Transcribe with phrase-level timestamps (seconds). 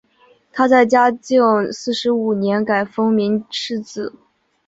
[0.51, 4.17] 他在嘉靖四十五年改封岷世子。